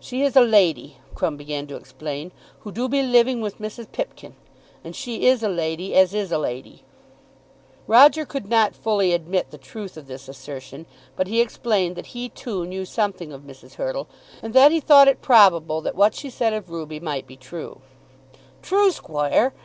"She 0.00 0.22
is 0.22 0.34
a 0.34 0.40
lady," 0.40 0.96
Crumb 1.14 1.36
began 1.36 1.68
to 1.68 1.76
explain, 1.76 2.32
"who 2.62 2.72
do 2.72 2.88
be 2.88 3.00
living 3.00 3.40
with 3.40 3.60
Mrs. 3.60 3.92
Pipkin; 3.92 4.34
and 4.82 4.96
she 4.96 5.28
is 5.28 5.40
a 5.40 5.48
lady 5.48 5.94
as 5.94 6.12
is 6.12 6.32
a 6.32 6.38
lady." 6.38 6.82
Roger 7.86 8.26
could 8.26 8.48
not 8.48 8.74
fully 8.74 9.12
admit 9.12 9.52
the 9.52 9.58
truth 9.58 9.96
of 9.96 10.08
this 10.08 10.26
assertion; 10.28 10.84
but 11.14 11.28
he 11.28 11.40
explained 11.40 11.94
that 11.94 12.06
he, 12.06 12.28
too, 12.28 12.66
knew 12.66 12.84
something 12.84 13.32
of 13.32 13.42
Mrs. 13.42 13.74
Hurtle, 13.74 14.08
and 14.42 14.52
that 14.52 14.72
he 14.72 14.80
thought 14.80 15.06
it 15.06 15.22
probable 15.22 15.80
that 15.80 15.94
what 15.94 16.16
she 16.16 16.28
said 16.28 16.52
of 16.52 16.68
Ruby 16.68 16.98
might 16.98 17.28
be 17.28 17.36
true. 17.36 17.82
"True, 18.62 18.90
squoire!" 18.90 19.54